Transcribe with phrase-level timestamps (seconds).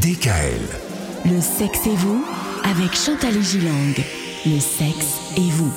[0.00, 0.58] DKL.
[1.26, 2.24] Le sexe et vous
[2.64, 3.94] avec Chantal et Gilang.
[4.46, 5.70] Le sexe et vous.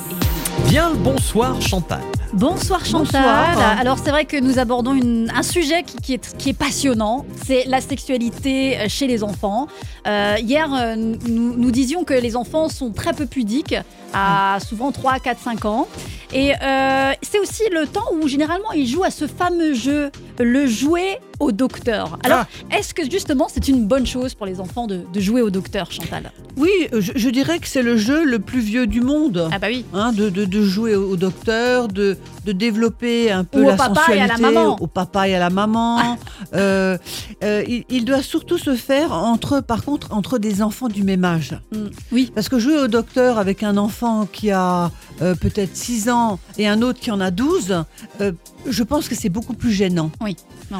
[0.68, 2.00] Bien le bonsoir Chantal.
[2.32, 3.22] Bonsoir Chantal.
[3.22, 3.78] Bonsoir.
[3.78, 7.26] Alors c'est vrai que nous abordons une- un sujet qui, qui est, qui est passionnant,
[7.46, 9.66] c'est la sexualité euh, chez les enfants.
[10.06, 13.74] Euh, hier, euh, nous, nous disions que les enfants sont très peu pudiques,
[14.14, 15.88] à souvent 3, 4, 5 ans.
[16.32, 20.10] Et euh, c'est aussi le temps où généralement ils jouent à ce fameux jeu,
[20.40, 22.18] le jouet au docteur.
[22.24, 25.50] Alors est-ce que justement c'est une bonne chose pour les enfants de, de jouer au
[25.50, 26.32] docteur Chantal?
[26.56, 29.48] Oui, je, je dirais que c'est le jeu le plus vieux du monde.
[29.52, 29.84] Ah bah oui.
[29.92, 33.76] Hein, de, de- de jouer au, au docteur, de, développer un peu Ou au la
[33.76, 34.76] papa et à la sensualité maman.
[34.80, 36.16] au papa et à la maman.
[36.54, 36.96] Euh,
[37.44, 41.24] euh, il, il doit surtout se faire entre, par contre, entre des enfants du même
[41.24, 41.58] âge.
[41.72, 41.78] Mm,
[42.12, 42.32] oui.
[42.34, 44.90] Parce que jouer au docteur avec un enfant qui a
[45.22, 47.84] euh, peut-être 6 ans et un autre qui en a 12,
[48.20, 48.32] euh,
[48.68, 50.10] je pense que c'est beaucoup plus gênant.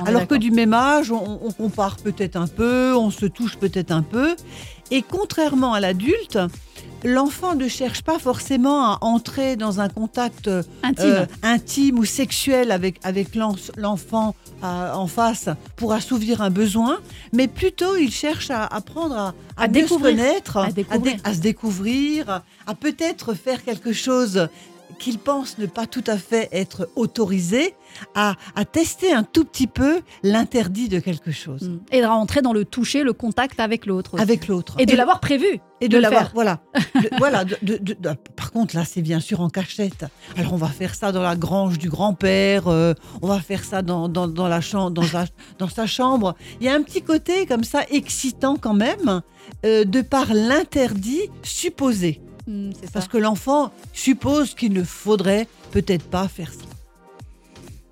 [0.07, 3.91] Alors que du même âge, on, on compare peut-être un peu, on se touche peut-être
[3.93, 4.35] un peu.
[4.91, 6.39] Et contrairement à l'adulte,
[7.05, 10.63] l'enfant ne cherche pas forcément à entrer dans un contact euh,
[11.43, 11.99] intime.
[11.99, 16.99] ou sexuel avec, avec l'en- l'enfant euh, en face pour assouvir un besoin,
[17.33, 20.13] mais plutôt il cherche à apprendre à, à, À mieux découvrir.
[20.13, 21.17] se connaître, À dé- découvrir.
[21.25, 24.49] à se découvrir, à peut-être faire quelque chose
[24.99, 27.75] qu'il pense ne pas tout à fait être autorisé,
[28.15, 31.79] à, à tester un tout petit peu l'interdit de quelque chose Mm.
[31.93, 34.21] Et de rentrer dans le toucher, le contact avec l'autre.
[34.21, 34.75] avec l'autre.
[34.79, 35.47] Et de l'avoir prévu.
[35.81, 36.61] et de l'avoir, voilà.
[36.95, 37.45] De- voilà.
[37.45, 37.97] de- de-
[38.37, 40.05] par contre, là, c'est bien sûr en cachette.
[40.37, 42.69] Alors, on va faire ça dans la grange du grand-père.
[42.69, 42.93] euh,
[43.23, 45.27] on va faire ça dans, dans, dans la chambre, dans, sa-
[45.59, 46.35] dans sa chambre.
[46.61, 49.23] Il y a un petit côté comme ça excitant quand même,
[49.65, 52.93] euh, de par l'interdit supposé, Mm, c'est ça.
[52.93, 56.65] parce que l'enfant suppose qu'il ne faudrait peut-être pas faire ça.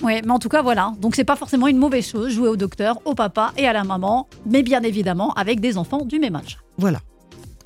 [0.05, 0.93] Ouais, mais en tout cas, voilà.
[1.01, 3.85] Donc, c'est pas forcément une mauvaise chose, jouer au docteur, au papa et à la
[3.85, 6.59] maman, mais bien évidemment avec des enfants du même âge.
[6.77, 6.99] Voilà.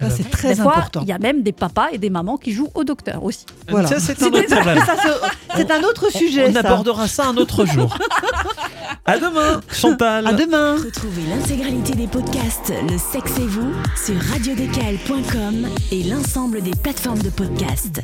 [0.01, 1.01] Ça, c'est très des fois, important.
[1.03, 3.45] il y a même des papas et des mamans qui jouent au docteur aussi.
[3.69, 3.89] Voilà.
[3.89, 4.49] Ça, c'est un autre.
[4.49, 6.47] Ça, c'est- c'est un autre sujet.
[6.49, 6.61] On ça.
[6.61, 7.99] abordera ça un autre jour.
[9.05, 10.27] à demain Chantal.
[10.27, 10.77] À demain.
[10.77, 17.31] Retrouvez l'intégralité des podcasts Le sexe et vous sur radiodécal.com et l'ensemble des plateformes de
[17.31, 18.03] podcasts.